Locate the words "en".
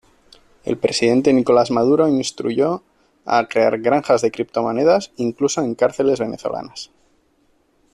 5.61-5.75